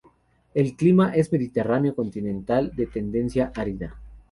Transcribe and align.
El 0.55 0.75
clima 0.75 1.13
es 1.13 1.31
mediterráneo 1.31 1.93
continental 1.95 2.75
de 2.75 2.87
tendencia 2.87 3.51
árida. 3.55 4.01